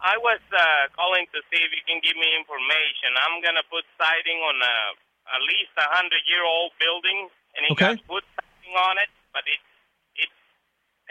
[0.00, 3.12] I was uh, calling to see if you can give me information.
[3.20, 4.76] I'm gonna put siding on a
[5.36, 7.94] at least a hundred year old building, and it Okay.
[7.94, 9.60] got wood siding on it, but it
[10.16, 10.30] it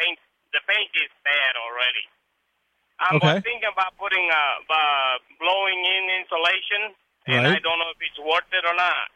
[0.01, 0.17] paint
[0.53, 2.05] the paint is bad already.
[2.99, 3.39] I Okay.
[3.45, 6.97] thinking about putting uh, uh blowing in insulation,
[7.29, 9.07] and I don't know if it's worth it or not.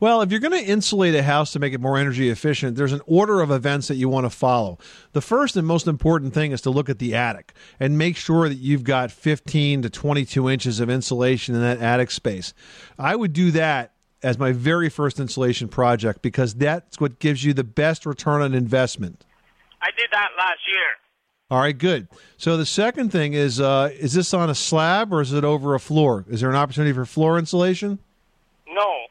[0.00, 2.92] Well, if you're going to insulate a house to make it more energy efficient, there's
[2.92, 4.78] an order of events that you want to follow.
[5.12, 8.48] The first and most important thing is to look at the attic and make sure
[8.48, 12.54] that you've got 15 to 22 inches of insulation in that attic space.
[12.98, 17.52] I would do that as my very first insulation project because that's what gives you
[17.52, 19.24] the best return on investment.
[19.80, 20.86] I did that last year.
[21.50, 22.08] All right, good.
[22.36, 25.74] So the second thing is uh, is this on a slab or is it over
[25.74, 26.24] a floor?
[26.28, 27.98] Is there an opportunity for floor insulation?
[28.66, 29.06] No, no,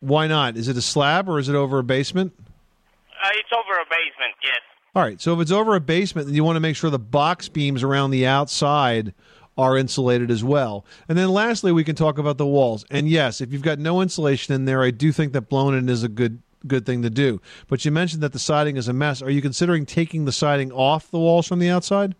[0.00, 0.56] Why not?
[0.56, 2.32] Is it a slab or is it over a basement?
[2.38, 4.34] uh, it's over a basement.
[4.42, 4.60] Yes.
[4.94, 5.20] All right.
[5.20, 7.82] So if it's over a basement, then you want to make sure the box beams
[7.82, 9.14] around the outside
[9.58, 10.84] are insulated as well.
[11.08, 12.84] And then lastly, we can talk about the walls.
[12.90, 15.88] And yes, if you've got no insulation in there, I do think that blown in
[15.88, 17.40] is a good good thing to do.
[17.68, 19.22] But you mentioned that the siding is a mess.
[19.22, 22.14] Are you considering taking the siding off the walls from the outside?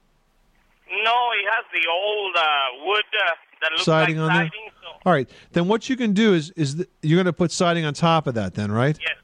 [0.89, 3.31] No, it has the old uh, wood uh,
[3.63, 4.51] that looks siding like on siding.
[4.55, 4.66] there.
[5.07, 5.31] All right.
[5.53, 8.27] Then what you can do is is th- you're going to put siding on top
[8.27, 8.99] of that then, right?
[9.01, 9.17] Yes.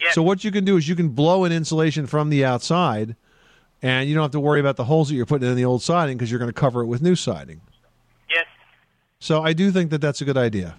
[0.00, 0.14] Yes.
[0.14, 3.16] So what you can do is you can blow in insulation from the outside
[3.82, 5.82] and you don't have to worry about the holes that you're putting in the old
[5.82, 7.60] siding because you're going to cover it with new siding.
[8.30, 8.46] Yes.
[9.20, 10.76] So I do think that that's a good idea.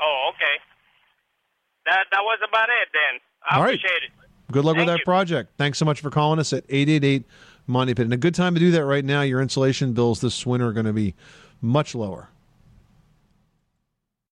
[0.00, 0.60] Oh, okay.
[1.86, 3.20] That that was about it then.
[3.48, 3.74] I All right.
[3.74, 4.10] appreciate it.
[4.50, 5.04] Good luck with that you.
[5.04, 5.52] project.
[5.56, 7.24] Thanks so much for calling us at 888
[7.68, 8.06] Money Pit.
[8.06, 9.20] And a good time to do that right now.
[9.22, 11.14] Your insulation bills this winter are going to be
[11.60, 12.30] much lower.